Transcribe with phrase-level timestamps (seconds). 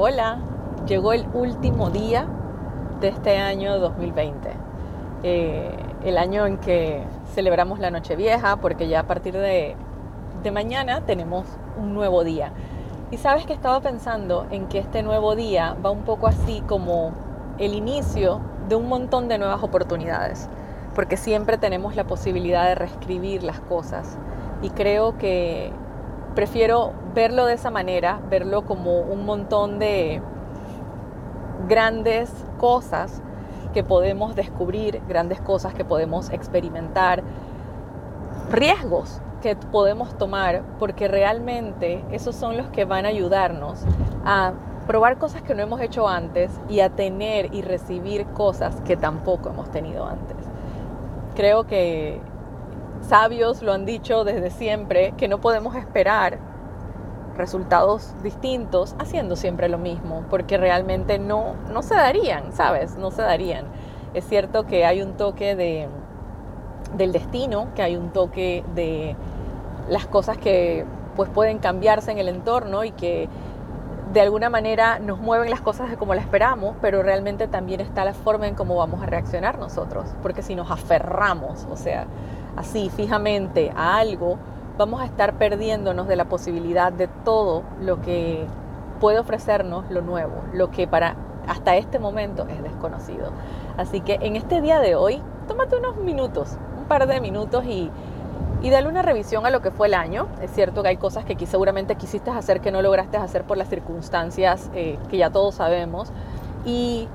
[0.00, 0.38] Hola,
[0.86, 2.24] llegó el último día
[3.00, 4.48] de este año 2020.
[5.24, 7.02] Eh, el año en que
[7.34, 9.74] celebramos la Nochevieja, porque ya a partir de,
[10.44, 12.52] de mañana tenemos un nuevo día.
[13.10, 17.10] Y sabes que estaba pensando en que este nuevo día va un poco así como
[17.58, 20.48] el inicio de un montón de nuevas oportunidades,
[20.94, 24.16] porque siempre tenemos la posibilidad de reescribir las cosas.
[24.62, 25.72] Y creo que
[26.34, 30.22] prefiero verlo de esa manera, verlo como un montón de
[31.68, 33.22] grandes cosas
[33.72, 37.22] que podemos descubrir, grandes cosas que podemos experimentar,
[38.50, 43.84] riesgos que podemos tomar, porque realmente esos son los que van a ayudarnos
[44.24, 44.52] a
[44.86, 49.50] probar cosas que no hemos hecho antes y a tener y recibir cosas que tampoco
[49.50, 50.36] hemos tenido antes.
[51.36, 52.20] Creo que
[53.08, 56.38] sabios lo han dicho desde siempre, que no podemos esperar
[57.36, 62.96] resultados distintos haciendo siempre lo mismo, porque realmente no, no se darían, ¿sabes?
[62.96, 63.66] No se darían.
[64.12, 65.88] Es cierto que hay un toque de,
[66.96, 69.16] del destino, que hay un toque de
[69.88, 70.84] las cosas que
[71.16, 73.28] pues pueden cambiarse en el entorno y que
[74.12, 78.04] de alguna manera nos mueven las cosas de como las esperamos, pero realmente también está
[78.04, 82.06] la forma en cómo vamos a reaccionar nosotros, porque si nos aferramos, o sea,
[82.58, 84.36] así fijamente a algo,
[84.76, 88.46] vamos a estar perdiéndonos de la posibilidad de todo lo que
[89.00, 91.14] puede ofrecernos lo nuevo, lo que para
[91.46, 93.30] hasta este momento es desconocido.
[93.76, 97.90] Así que en este día de hoy, tómate unos minutos, un par de minutos y,
[98.60, 100.26] y dale una revisión a lo que fue el año.
[100.42, 103.68] Es cierto que hay cosas que seguramente quisiste hacer que no lograste hacer por las
[103.68, 106.10] circunstancias eh, que ya todos sabemos.
[106.66, 107.08] Y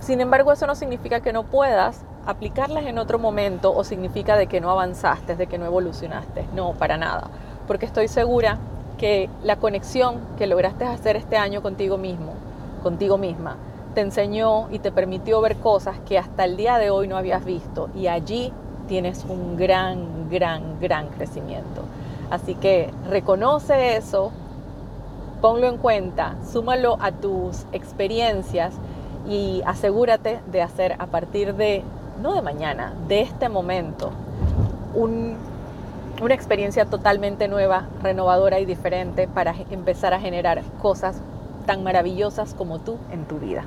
[0.00, 4.46] sin embargo eso no significa que no puedas aplicarlas en otro momento o significa de
[4.46, 6.46] que no avanzaste, de que no evolucionaste.
[6.54, 7.28] No, para nada.
[7.66, 8.58] Porque estoy segura
[8.98, 12.34] que la conexión que lograste hacer este año contigo mismo,
[12.82, 13.56] contigo misma,
[13.94, 17.44] te enseñó y te permitió ver cosas que hasta el día de hoy no habías
[17.44, 17.88] visto.
[17.94, 18.52] Y allí
[18.88, 21.82] tienes un gran, gran, gran crecimiento.
[22.30, 24.30] Así que reconoce eso,
[25.40, 28.74] ponlo en cuenta, súmalo a tus experiencias
[29.28, 31.82] y asegúrate de hacer a partir de
[32.20, 34.10] no de mañana, de este momento,
[34.94, 41.20] una experiencia totalmente nueva, renovadora y diferente para empezar a generar cosas
[41.66, 43.64] tan maravillosas como tú en tu vida.